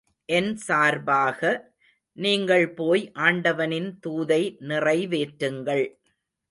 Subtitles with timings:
[0.29, 1.41] என் சார்பாக,
[2.17, 5.85] நீங்கள் போய் ஆண்டவனின் தூதை நிறைவேற்றுங்கள்.